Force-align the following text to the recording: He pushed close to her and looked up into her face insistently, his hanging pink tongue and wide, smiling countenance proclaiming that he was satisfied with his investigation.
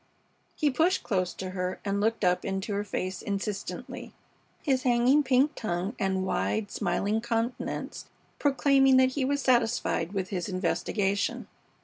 He 0.55 0.71
pushed 0.71 1.03
close 1.03 1.31
to 1.35 1.51
her 1.51 1.79
and 1.85 2.01
looked 2.01 2.23
up 2.25 2.43
into 2.43 2.73
her 2.73 2.83
face 2.83 3.21
insistently, 3.21 4.13
his 4.63 4.81
hanging 4.81 5.21
pink 5.21 5.53
tongue 5.53 5.95
and 5.99 6.25
wide, 6.25 6.71
smiling 6.71 7.21
countenance 7.21 8.07
proclaiming 8.39 8.97
that 8.97 9.09
he 9.09 9.23
was 9.23 9.43
satisfied 9.43 10.13
with 10.13 10.29
his 10.29 10.49
investigation. 10.49 11.47